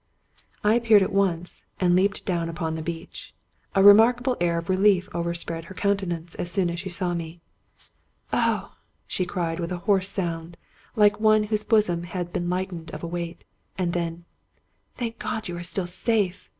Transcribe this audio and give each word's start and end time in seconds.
I 0.63 0.73
appeared 0.73 1.03
at 1.03 1.13
once, 1.13 1.63
and 1.79 1.95
leaped 1.95 2.25
down 2.25 2.49
upon 2.49 2.73
the 2.73 2.81
beach. 2.81 3.33
A 3.75 3.83
remarkable 3.83 4.35
air 4.41 4.57
of 4.57 4.67
relief 4.67 5.07
overspread 5.13 5.65
her 5.65 5.75
countenance 5.75 6.33
as 6.33 6.49
soon 6.49 6.71
as 6.71 6.79
she 6.79 6.89
saw 6.89 7.13
me. 7.13 7.39
"Oh!" 8.33 8.73
she 9.05 9.27
cried, 9.27 9.59
with 9.59 9.71
a 9.71 9.77
hoarse 9.85 10.09
sound, 10.11 10.57
like 10.95 11.19
one 11.19 11.43
whose 11.43 11.63
bosom 11.63 12.01
had 12.05 12.33
been 12.33 12.49
lightened 12.49 12.89
of 12.95 13.03
a 13.03 13.07
weight. 13.07 13.43
And 13.77 13.93
then," 13.93 14.25
Thank 14.97 15.19
God 15.19 15.47
you 15.47 15.55
are 15.57 15.61
still 15.61 15.85
safe! 15.85 16.49